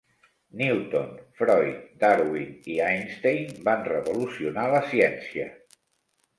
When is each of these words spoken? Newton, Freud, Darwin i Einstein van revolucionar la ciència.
Newton, 0.61 1.11
Freud, 1.41 1.83
Darwin 1.99 2.49
i 2.73 2.79
Einstein 2.87 3.63
van 3.69 3.87
revolucionar 3.93 4.67
la 4.75 4.85
ciència. 4.97 5.49